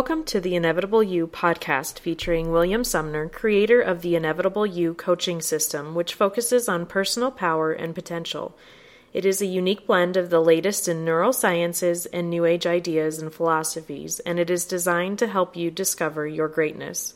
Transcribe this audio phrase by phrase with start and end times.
[0.00, 5.42] Welcome to the Inevitable You podcast featuring William Sumner, creator of the Inevitable You coaching
[5.42, 8.56] system, which focuses on personal power and potential.
[9.12, 13.30] It is a unique blend of the latest in neurosciences and New Age ideas and
[13.30, 17.12] philosophies, and it is designed to help you discover your greatness.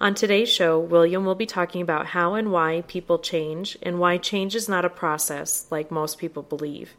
[0.00, 4.16] On today's show, William will be talking about how and why people change and why
[4.16, 6.94] change is not a process like most people believe.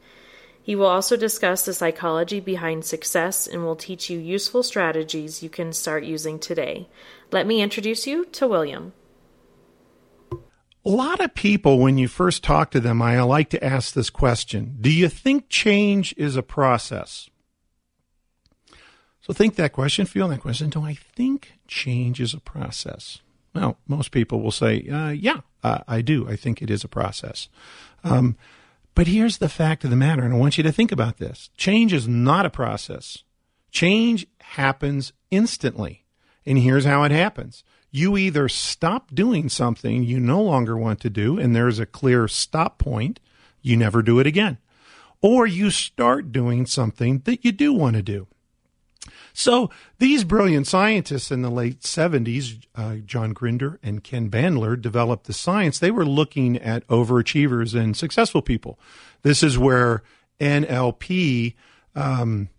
[0.64, 5.50] He will also discuss the psychology behind success and will teach you useful strategies you
[5.50, 6.88] can start using today.
[7.32, 8.94] Let me introduce you to William.
[10.32, 14.10] A lot of people, when you first talk to them, I like to ask this
[14.10, 17.30] question Do you think change is a process?
[19.20, 20.70] So think that question, feel that question.
[20.70, 23.20] Do I think change is a process?
[23.54, 26.28] Well, most people will say, uh, yeah, uh, I do.
[26.28, 27.48] I think it is a process.
[28.04, 28.36] Um,
[28.96, 31.50] but here's the fact of the matter, and I want you to think about this
[31.58, 33.24] change is not a process,
[33.72, 36.06] change happens instantly.
[36.46, 41.10] And here's how it happens you either stop doing something you no longer want to
[41.10, 43.20] do, and there's a clear stop point,
[43.62, 44.58] you never do it again,
[45.22, 48.28] or you start doing something that you do want to do.
[49.34, 55.26] So these brilliant scientists in the late 70s, uh, John Grinder and Ken Bandler, developed
[55.26, 55.80] the science.
[55.80, 58.80] They were looking at overachievers and successful people.
[59.24, 60.04] This is where
[60.40, 61.56] NLP
[61.96, 62.50] um,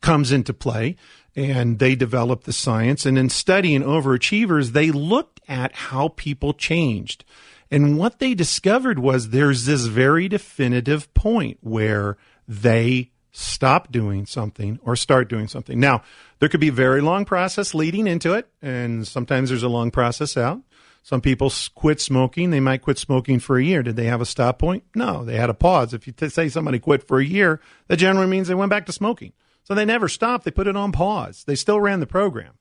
[0.00, 0.96] comes into play,
[1.34, 3.04] and they developed the science.
[3.04, 7.24] And in studying overachievers, they looked at how people changed.
[7.70, 14.78] And what they discovered was there's this very definitive point where they stop doing something
[14.82, 15.78] or start doing something.
[15.78, 16.02] Now,
[16.38, 19.90] there could be a very long process leading into it, and sometimes there's a long
[19.90, 20.60] process out.
[21.02, 22.50] Some people quit smoking.
[22.50, 23.82] They might quit smoking for a year.
[23.82, 24.84] Did they have a stop point?
[24.94, 25.94] No, they had a pause.
[25.94, 28.86] If you t- say somebody quit for a year, that generally means they went back
[28.86, 29.32] to smoking.
[29.62, 30.44] So they never stopped.
[30.44, 31.44] They put it on pause.
[31.44, 32.54] They still ran the program.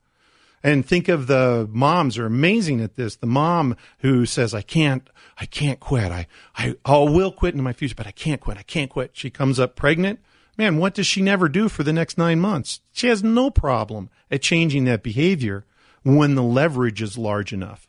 [0.61, 3.15] And think of the moms are amazing at this.
[3.15, 5.09] The mom who says, I can't,
[5.39, 6.11] I can't quit.
[6.11, 8.57] I, I, oh, I will quit in my future, but I can't quit.
[8.57, 9.11] I can't quit.
[9.13, 10.19] She comes up pregnant
[10.57, 12.81] Man, what does she never do for the next nine months?
[12.91, 15.65] She has no problem at changing that behavior
[16.03, 17.87] when the leverage is large enough.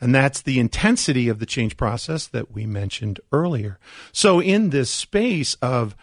[0.00, 3.78] And that's the intensity of the change process that we mentioned earlier.
[4.12, 5.94] So, in this space of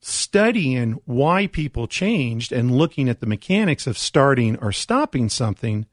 [0.00, 5.86] studying why people changed and looking at the mechanics of starting or stopping something,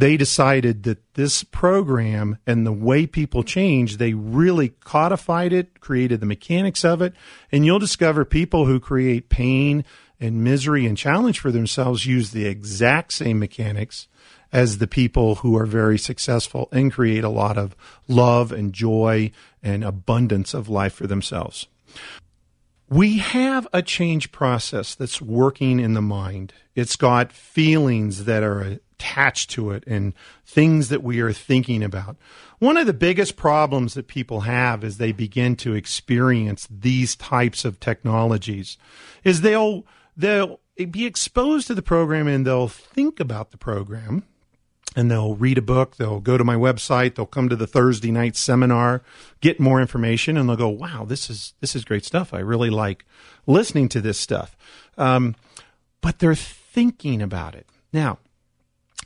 [0.00, 6.20] they decided that this program and the way people change, they really codified it, created
[6.20, 7.12] the mechanics of it.
[7.52, 9.84] And you'll discover people who create pain
[10.18, 14.08] and misery and challenge for themselves use the exact same mechanics
[14.52, 17.76] as the people who are very successful and create a lot of
[18.08, 19.30] love and joy
[19.62, 21.66] and abundance of life for themselves.
[22.88, 26.54] We have a change process that's working in the mind.
[26.74, 30.12] It's got feelings that are attached to it and
[30.44, 32.16] things that we are thinking about.
[32.58, 37.64] One of the biggest problems that people have as they begin to experience these types
[37.64, 38.76] of technologies
[39.24, 44.24] is they'll they'll be exposed to the program and they'll think about the program
[44.96, 48.10] and they'll read a book, they'll go to my website, they'll come to the Thursday
[48.10, 49.02] night seminar,
[49.40, 52.34] get more information, and they'll go, "Wow, this is this is great stuff.
[52.34, 53.06] I really like
[53.46, 54.56] listening to this stuff."
[54.98, 55.36] Um,
[56.02, 58.18] but they're thinking about it now.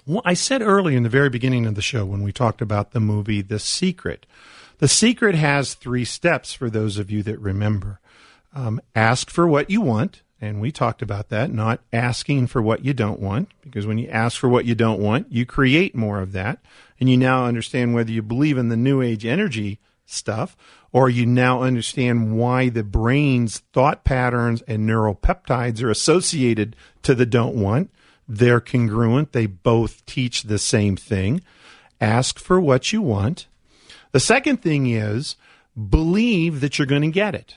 [0.07, 2.91] Well, I said earlier in the very beginning of the show when we talked about
[2.91, 4.27] the movie The Secret.
[4.77, 8.01] The Secret has three steps for those of you that remember.
[8.55, 12.85] Um, ask for what you want, and we talked about that, not asking for what
[12.85, 16.21] you don't want, because when you ask for what you don't want, you create more
[16.21, 16.59] of that.
[17.01, 20.55] And you now understand whether you believe in the New Age energy stuff,
[20.93, 27.25] or you now understand why the brain's thought patterns and neuropeptides are associated to the
[27.25, 27.91] don't want.
[28.29, 29.32] They're congruent.
[29.32, 31.43] They both teach the same thing.
[32.00, 33.47] Ask for what you want.
[34.12, 35.37] The second thing is
[35.91, 37.56] believe that you're going to get it.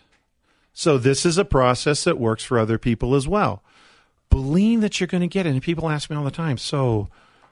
[0.73, 3.63] So this is a process that works for other people as well.
[4.29, 5.49] Believe that you're going to get it.
[5.49, 7.07] And people ask me all the time, so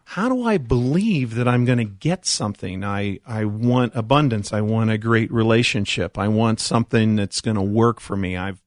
[0.10, 2.84] how do I believe that I'm going to get something?
[2.84, 4.54] I, I want abundance.
[4.54, 6.18] I want a great relationship.
[6.18, 8.38] I want something that's going to work for me.
[8.38, 8.62] I've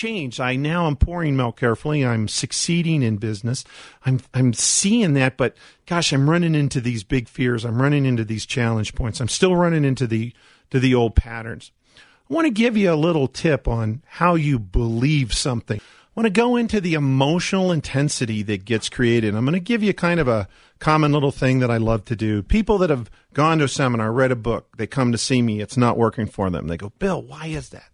[0.00, 0.40] changed.
[0.40, 2.06] I now am pouring milk carefully.
[2.06, 3.64] I'm succeeding in business.
[4.06, 5.54] I'm I'm seeing that, but
[5.84, 7.64] gosh, I'm running into these big fears.
[7.64, 9.20] I'm running into these challenge points.
[9.20, 10.32] I'm still running into the
[10.70, 11.70] to the old patterns.
[11.98, 15.80] I want to give you a little tip on how you believe something.
[16.20, 19.34] Want to go into the emotional intensity that gets created.
[19.34, 22.14] I'm going to give you kind of a common little thing that I love to
[22.14, 22.42] do.
[22.42, 25.62] People that have gone to a seminar, read a book, they come to see me,
[25.62, 26.66] it's not working for them.
[26.66, 27.88] They go, Bill, why is that?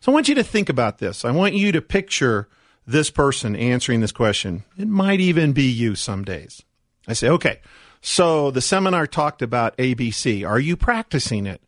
[0.00, 1.24] So I want you to think about this.
[1.24, 2.50] I want you to picture
[2.86, 4.64] this person answering this question.
[4.76, 6.62] It might even be you some days.
[7.08, 7.60] I say, okay,
[8.02, 10.46] so the seminar talked about ABC.
[10.46, 11.62] Are you practicing it?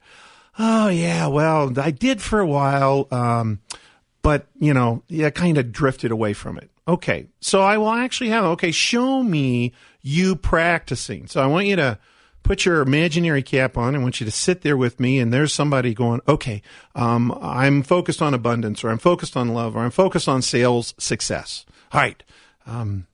[0.59, 3.61] Oh, yeah, well, I did for a while, um,
[4.23, 6.71] but, you know, yeah, kind of drifted away from it.
[6.87, 11.27] Okay, so I will actually have, okay, show me you practicing.
[11.27, 11.99] So I want you to
[12.43, 13.95] put your imaginary cap on.
[13.95, 16.61] I want you to sit there with me, and there's somebody going, okay,
[16.95, 20.95] um, I'm focused on abundance, or I'm focused on love, or I'm focused on sales
[20.99, 21.65] success.
[21.93, 22.23] All right.
[22.67, 23.07] Um,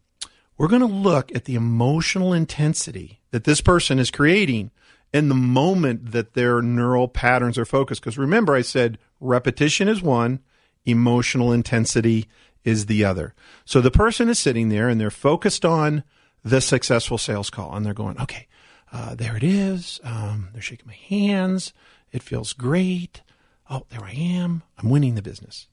[0.56, 4.70] we're going to look at the emotional intensity that this person is creating
[5.12, 8.00] in the moment that their neural patterns are focused.
[8.00, 10.40] Because remember, I said repetition is one,
[10.85, 12.29] emotional intensity
[12.65, 13.35] is the other.
[13.65, 16.05] So the person is sitting there and they're focused on
[16.45, 18.47] the successful sales call and they're going, okay,
[18.93, 20.01] uh, there it is.
[20.03, 21.73] Um, they're shaking my hands.
[22.13, 23.23] It feels great.
[23.71, 24.63] Oh, there I am.
[24.79, 25.69] I'm winning the business.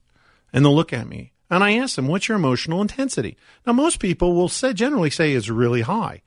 [0.52, 3.38] And they'll look at me and I ask them, what's your emotional intensity?
[3.66, 6.22] Now, most people will say, generally say is really high.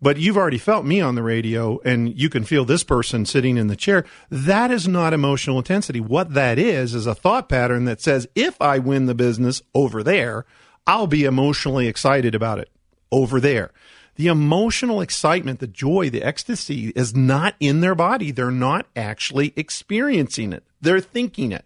[0.00, 3.56] But you've already felt me on the radio and you can feel this person sitting
[3.56, 4.04] in the chair.
[4.30, 6.00] That is not emotional intensity.
[6.00, 10.02] What that is, is a thought pattern that says, if I win the business over
[10.02, 10.44] there,
[10.86, 12.70] I'll be emotionally excited about it
[13.10, 13.72] over there.
[14.16, 18.30] The emotional excitement, the joy, the ecstasy is not in their body.
[18.30, 20.64] They're not actually experiencing it.
[20.80, 21.64] They're thinking it.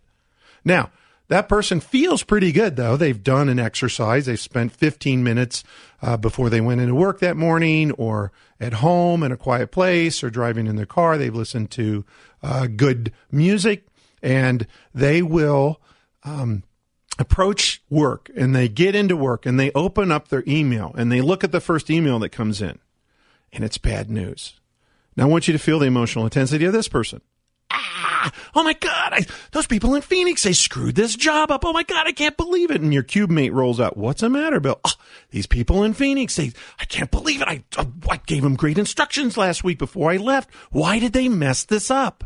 [0.64, 0.90] Now,
[1.30, 2.96] that person feels pretty good though.
[2.96, 4.26] They've done an exercise.
[4.26, 5.62] They've spent 15 minutes
[6.02, 10.24] uh, before they went into work that morning or at home in a quiet place
[10.24, 11.16] or driving in their car.
[11.16, 12.04] They've listened to
[12.42, 13.86] uh, good music
[14.20, 15.80] and they will
[16.24, 16.64] um,
[17.16, 21.20] approach work and they get into work and they open up their email and they
[21.20, 22.80] look at the first email that comes in
[23.52, 24.54] and it's bad news.
[25.16, 27.20] Now I want you to feel the emotional intensity of this person
[27.70, 31.64] ah, oh my God, I, those people in Phoenix, they screwed this job up.
[31.64, 32.80] Oh my God, I can't believe it.
[32.80, 34.80] And your cube mate rolls out, what's the matter, Bill?
[34.84, 34.92] Oh,
[35.30, 37.48] these people in Phoenix, they, I can't believe it.
[37.48, 37.64] I,
[38.08, 40.52] I gave them great instructions last week before I left.
[40.70, 42.24] Why did they mess this up?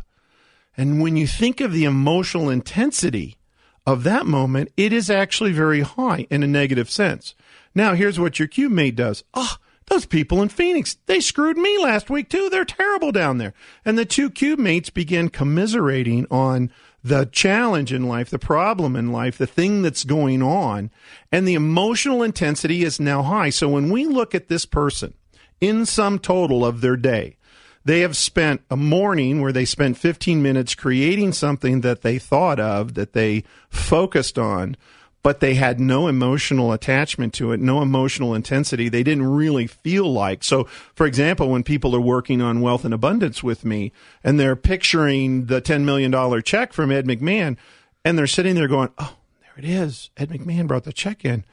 [0.77, 3.37] And when you think of the emotional intensity
[3.85, 7.35] of that moment, it is actually very high in a negative sense.
[7.73, 9.23] Now, here's what your cube mate does.
[9.33, 9.55] Oh,
[9.87, 12.49] those people in Phoenix, they screwed me last week too.
[12.49, 13.53] They're terrible down there.
[13.83, 16.71] And the two cube mates begin commiserating on
[17.03, 20.89] the challenge in life, the problem in life, the thing that's going on.
[21.31, 23.51] And the emotional intensity is now high.
[23.51, 25.13] So when we look at this person
[25.61, 27.37] in sum total of their day,
[27.83, 32.59] they have spent a morning where they spent 15 minutes creating something that they thought
[32.59, 34.75] of, that they focused on,
[35.25, 38.89] but they had no emotional attachment to it, no emotional intensity.
[38.89, 40.43] They didn't really feel like.
[40.43, 43.91] So, for example, when people are working on wealth and abundance with me
[44.23, 47.57] and they're picturing the $10 million check from Ed McMahon
[48.03, 50.11] and they're sitting there going, Oh, there it is.
[50.15, 51.43] Ed McMahon brought the check in.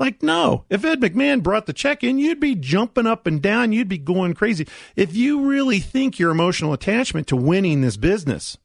[0.00, 3.72] Like, no, if Ed McMahon brought the check in, you'd be jumping up and down.
[3.72, 4.66] You'd be going crazy.
[4.96, 8.58] If you really think your emotional attachment to winning this business,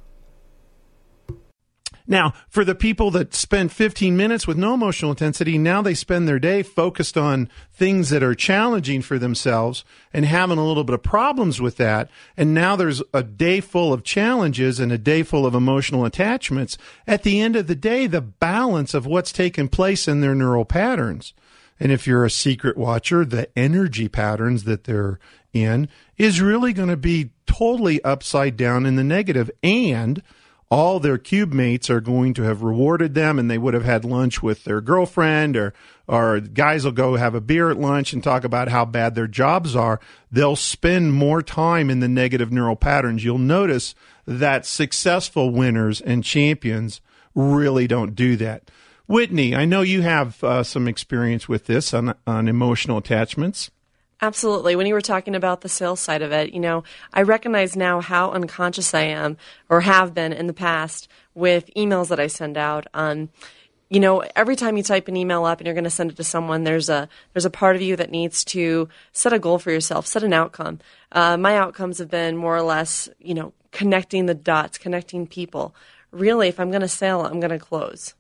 [2.07, 6.27] Now, for the people that spend 15 minutes with no emotional intensity, now they spend
[6.27, 10.95] their day focused on things that are challenging for themselves and having a little bit
[10.95, 12.11] of problems with that.
[12.37, 16.77] And now there's a day full of challenges and a day full of emotional attachments.
[17.07, 20.65] At the end of the day, the balance of what's taken place in their neural
[20.65, 21.35] patterns.
[21.79, 25.19] And if you're a secret watcher, the energy patterns that they're
[25.53, 30.23] in is really going to be totally upside down in the negative and
[30.73, 34.07] all their cube mates are going to have rewarded them and they would have had
[34.07, 35.75] lunch with their girlfriend or
[36.09, 39.27] or guys will go have a beer at lunch and talk about how bad their
[39.27, 40.01] jobs are.
[40.31, 43.23] They'll spend more time in the negative neural patterns.
[43.23, 43.95] You'll notice
[44.27, 47.03] that successful winners and champions
[47.35, 48.71] really don't do that.
[49.07, 53.71] Whitney i know you have uh, some experience with this on on emotional attachments
[54.23, 54.77] Absolutely.
[54.77, 58.01] When you were talking about the sales side of it, you know, I recognize now
[58.01, 59.37] how unconscious I am
[59.69, 62.87] or have been in the past with emails that I send out.
[62.95, 63.31] Um,
[63.91, 66.17] you know, every time you type an email up and you're going to send it
[66.19, 69.59] to someone, there's a there's a part of you that needs to set a goal
[69.59, 70.79] for yourself, set an outcome.
[71.11, 75.75] Uh, my outcomes have been more or less, you know, connecting the dots, connecting people.
[76.13, 78.15] Really, if I'm going to sell, I'm going to close.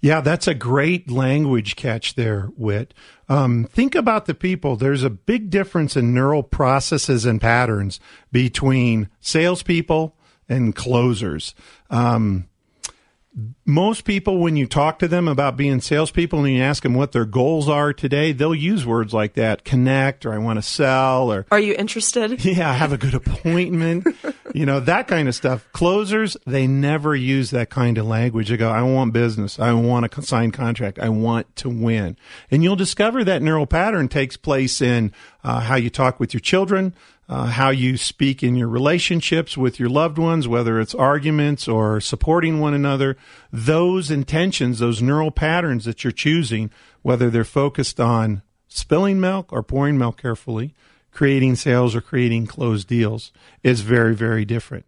[0.00, 2.94] Yeah, that's a great language catch there, Whit.
[3.28, 4.76] Um, think about the people.
[4.76, 7.98] There's a big difference in neural processes and patterns
[8.30, 10.16] between salespeople
[10.48, 11.54] and closers.
[11.90, 12.48] Um,
[13.64, 17.12] most people, when you talk to them about being salespeople and you ask them what
[17.12, 21.30] their goals are today, they'll use words like that connect or I want to sell
[21.30, 22.44] or are you interested?
[22.48, 24.06] Yeah, I have a good appointment,
[24.58, 25.68] you know, that kind of stuff.
[25.70, 28.48] Closers, they never use that kind of language.
[28.48, 29.60] They go, I want business.
[29.60, 30.98] I want a signed contract.
[30.98, 32.16] I want to win.
[32.50, 35.12] And you'll discover that neural pattern takes place in
[35.44, 36.92] uh, how you talk with your children,
[37.28, 42.00] uh, how you speak in your relationships with your loved ones, whether it's arguments or
[42.00, 43.16] supporting one another,
[43.52, 46.68] those intentions, those neural patterns that you're choosing,
[47.02, 50.74] whether they're focused on spilling milk or pouring milk carefully,
[51.18, 53.32] creating sales or creating closed deals,
[53.64, 54.86] is very, very different.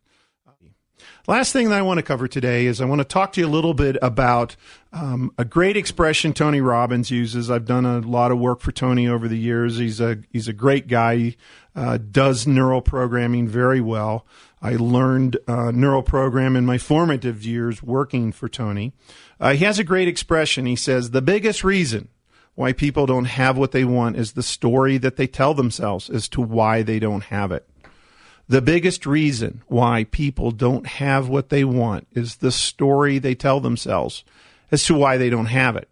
[1.26, 3.48] Last thing that I want to cover today is I want to talk to you
[3.48, 4.54] a little bit about
[4.92, 7.50] um, a great expression Tony Robbins uses.
[7.50, 9.78] I've done a lot of work for Tony over the years.
[9.78, 11.16] He's a he's a great guy.
[11.16, 11.36] He
[11.74, 14.24] uh, does neural programming very well.
[14.62, 18.92] I learned uh, neural program in my formative years working for Tony.
[19.40, 20.64] Uh, he has a great expression.
[20.64, 22.08] He says the biggest reason
[22.60, 26.28] why people don't have what they want is the story that they tell themselves as
[26.28, 27.66] to why they don't have it.
[28.50, 33.60] The biggest reason why people don't have what they want is the story they tell
[33.60, 34.24] themselves
[34.70, 35.88] as to why they don't have it.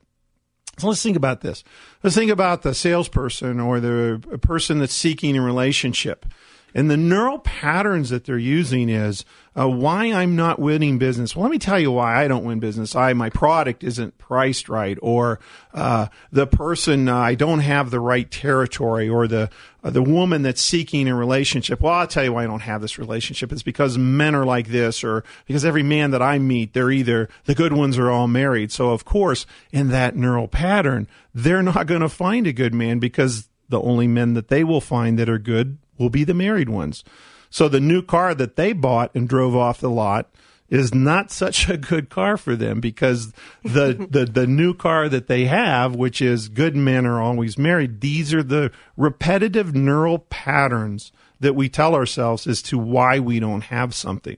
[0.76, 1.64] So let's think about this.
[2.02, 6.26] Let's think about the salesperson or the person that's seeking a relationship.
[6.74, 9.24] And the neural patterns that they're using is
[9.58, 11.34] uh, why I'm not winning business.
[11.34, 12.94] Well, let me tell you why I don't win business.
[12.94, 15.40] I my product isn't priced right, or
[15.74, 19.50] uh, the person uh, I don't have the right territory, or the
[19.82, 21.80] uh, the woman that's seeking a relationship.
[21.80, 23.50] Well, I'll tell you why I don't have this relationship.
[23.50, 27.28] It's because men are like this, or because every man that I meet, they're either
[27.46, 28.70] the good ones are all married.
[28.70, 32.98] So of course, in that neural pattern, they're not going to find a good man
[32.98, 36.68] because the only men that they will find that are good will be the married
[36.68, 37.04] ones.
[37.50, 40.30] So the new car that they bought and drove off the lot
[40.68, 45.26] is not such a good car for them because the, the, the new car that
[45.26, 51.12] they have, which is good men are always married, these are the repetitive neural patterns
[51.40, 54.36] that we tell ourselves as to why we don't have something.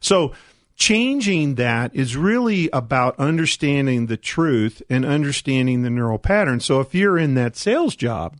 [0.00, 0.32] So
[0.76, 6.60] changing that is really about understanding the truth and understanding the neural pattern.
[6.60, 8.36] So if you're in that sales job,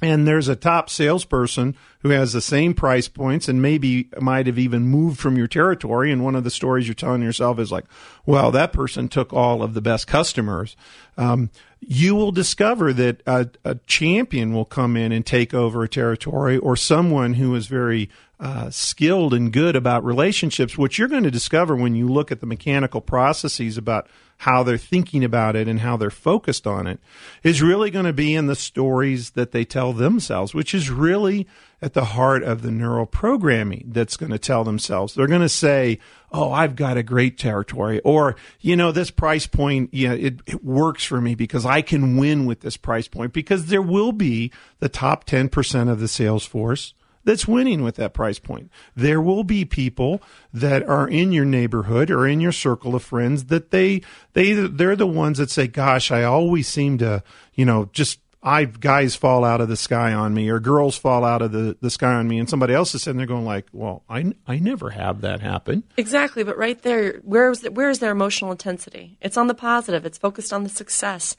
[0.00, 4.58] and there's a top salesperson who has the same price points and maybe might have
[4.58, 6.12] even moved from your territory.
[6.12, 7.84] And one of the stories you're telling yourself is like,
[8.24, 10.76] well, that person took all of the best customers.
[11.16, 11.50] Um,
[11.80, 16.58] you will discover that a, a, champion will come in and take over a territory
[16.58, 18.08] or someone who is very
[18.40, 20.78] uh, skilled and good about relationships.
[20.78, 24.78] What you're going to discover when you look at the mechanical processes about how they're
[24.78, 27.00] thinking about it and how they're focused on it
[27.42, 31.44] is really going to be in the stories that they tell themselves, which is really
[31.82, 35.14] at the heart of the neural programming that's going to tell themselves.
[35.14, 35.98] They're going to say,
[36.30, 40.62] Oh, I've got a great territory or, you know, this price point, yeah, it, it
[40.62, 44.52] works for me because I can win with this price point because there will be
[44.78, 46.94] the top 10% of the sales force
[47.28, 48.70] that's winning with that price point.
[48.96, 53.44] There will be people that are in your neighborhood or in your circle of friends
[53.44, 54.00] that they
[54.32, 58.64] they they're the ones that say, "Gosh, I always seem to, you know, just I
[58.64, 61.90] guys fall out of the sky on me or girls fall out of the, the
[61.90, 64.90] sky on me and somebody else is sitting there going like, well, I, I never
[64.90, 65.82] have that happen.
[65.96, 66.44] Exactly.
[66.44, 69.18] But right there, where's, where is their emotional intensity?
[69.20, 70.06] It's on the positive.
[70.06, 71.36] It's focused on the success.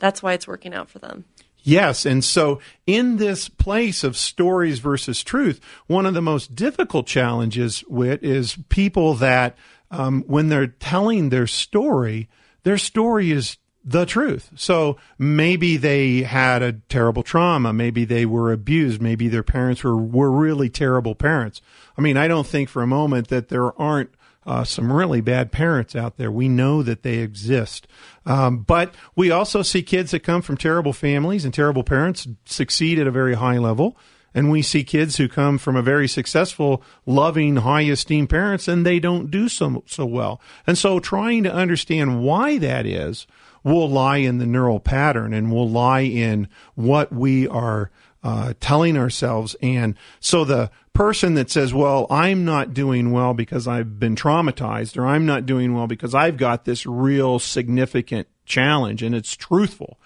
[0.00, 1.24] That's why it's working out for them.
[1.62, 2.06] Yes.
[2.06, 7.84] And so in this place of stories versus truth, one of the most difficult challenges
[7.88, 9.56] with is people that,
[9.90, 12.28] um, when they're telling their story,
[12.62, 14.50] their story is the truth.
[14.56, 17.72] So maybe they had a terrible trauma.
[17.72, 19.00] Maybe they were abused.
[19.00, 21.62] Maybe their parents were, were really terrible parents.
[21.96, 24.10] I mean, I don't think for a moment that there aren't
[24.50, 26.30] uh, some really bad parents out there.
[26.32, 27.86] We know that they exist.
[28.26, 32.98] Um, but we also see kids that come from terrible families and terrible parents succeed
[32.98, 33.96] at a very high level.
[34.34, 38.84] And we see kids who come from a very successful, loving, high esteemed parents and
[38.84, 40.40] they don't do so, so well.
[40.66, 43.28] And so trying to understand why that is
[43.62, 47.92] will lie in the neural pattern and will lie in what we are
[48.24, 49.54] uh, telling ourselves.
[49.62, 54.98] And so the person that says, well, I'm not doing well because I've been traumatized
[54.98, 59.98] or I'm not doing well because I've got this real significant challenge and it's truthful.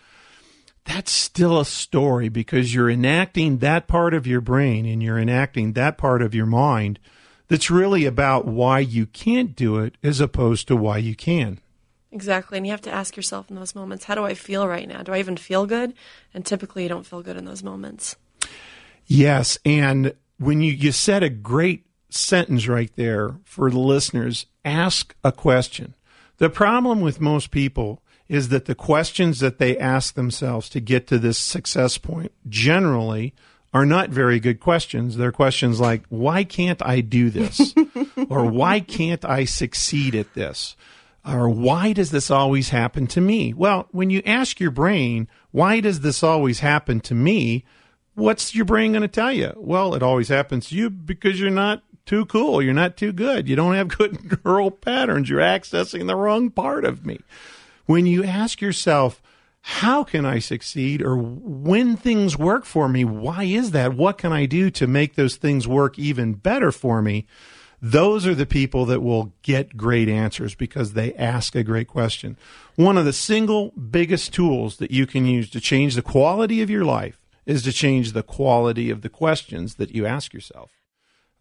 [0.85, 5.73] That's still a story because you're enacting that part of your brain and you're enacting
[5.73, 7.01] that part of your mind
[7.49, 11.59] that's really about why you can't do it as opposed to why you can.
[12.13, 12.57] Exactly.
[12.57, 15.03] And you have to ask yourself in those moments, how do I feel right now?
[15.03, 15.93] Do I even feel good?
[16.33, 18.15] And typically you don't feel good in those moments.
[19.07, 19.59] Yes.
[19.65, 25.33] And when you, you said a great sentence right there for the listeners ask a
[25.33, 25.95] question.
[26.39, 31.07] The problem with most people is that the questions that they ask themselves to get
[31.07, 33.35] to this success point generally
[33.73, 35.17] are not very good questions.
[35.17, 37.75] They're questions like, why can't I do this?
[38.31, 40.77] or why can't I succeed at this?
[41.27, 43.53] Or why does this always happen to me?
[43.53, 47.65] Well, when you ask your brain, why does this always happen to me?
[48.15, 49.53] What's your brain going to tell you?
[49.57, 52.63] Well, it always happens to you because you're not too cool.
[52.63, 53.49] You're not too good.
[53.49, 55.29] You don't have good neural patterns.
[55.29, 57.21] You're accessing the wrong part of me.
[57.87, 59.21] When you ask yourself,
[59.63, 61.03] how can I succeed?
[61.03, 63.95] Or when things work for me, why is that?
[63.95, 67.27] What can I do to make those things work even better for me?
[67.81, 72.39] Those are the people that will get great answers because they ask a great question.
[72.77, 76.71] One of the single biggest tools that you can use to change the quality of
[76.71, 80.73] your life is to change the quality of the questions that you ask yourself.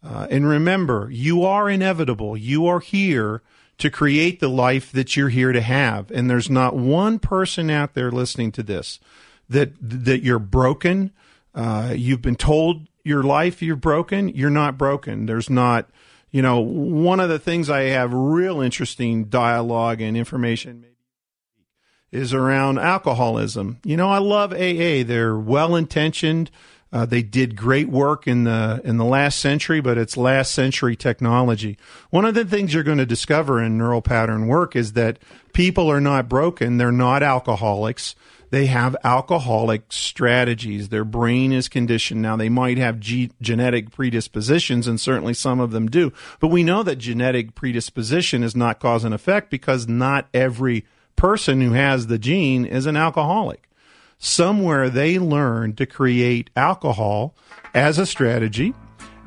[0.02, 2.36] Uh, and remember, you are inevitable.
[2.36, 3.42] You are here
[3.78, 6.10] to create the life that you're here to have.
[6.10, 9.00] And there's not one person out there listening to this
[9.48, 11.12] that that you're broken.
[11.54, 14.28] Uh, you've been told your life you're broken.
[14.28, 15.26] You're not broken.
[15.26, 15.90] There's not,
[16.30, 20.84] you know, one of the things I have real interesting dialogue and information
[22.14, 23.80] is around alcoholism.
[23.84, 25.02] You know, I love AA.
[25.02, 26.50] They're well intentioned.
[26.92, 30.94] Uh, they did great work in the in the last century, but it's last century
[30.94, 31.76] technology.
[32.10, 35.18] One of the things you're going to discover in neural pattern work is that
[35.52, 38.14] people are not broken; they're not alcoholics.
[38.50, 40.90] They have alcoholic strategies.
[40.90, 42.22] Their brain is conditioned.
[42.22, 46.12] Now, they might have ge- genetic predispositions, and certainly some of them do.
[46.38, 50.84] But we know that genetic predisposition is not cause and effect because not every
[51.16, 53.68] person who has the gene is an alcoholic
[54.18, 57.34] somewhere they learned to create alcohol
[57.74, 58.74] as a strategy,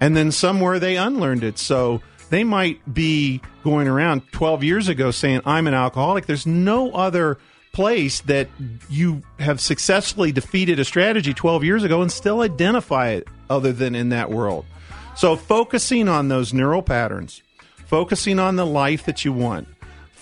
[0.01, 1.57] and then somewhere they unlearned it.
[1.57, 6.25] So they might be going around 12 years ago saying, I'm an alcoholic.
[6.25, 7.37] There's no other
[7.73, 8.49] place that
[8.89, 13.93] you have successfully defeated a strategy 12 years ago and still identify it other than
[13.93, 14.65] in that world.
[15.15, 17.43] So focusing on those neural patterns,
[17.85, 19.67] focusing on the life that you want,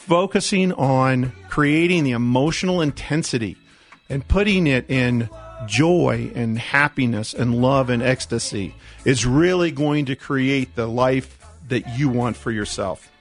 [0.05, 3.57] focusing on creating the emotional intensity
[4.07, 5.27] and putting it in
[5.65, 11.97] joy and happiness and love and ecstasy is really going to create the life that
[11.97, 13.11] you want for yourself.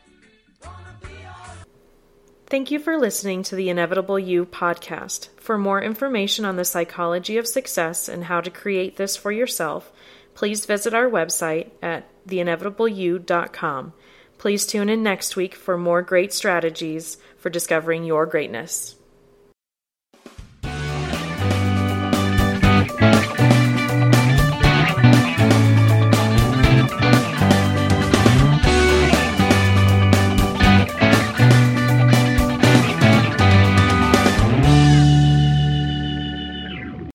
[2.47, 5.31] Thank you for listening to the Inevitable You podcast.
[5.39, 9.91] For more information on the psychology of success and how to create this for yourself,
[10.35, 13.95] please visit our website at theinevitableyou.com.
[14.45, 18.95] Please tune in next week for more great strategies for discovering your greatness.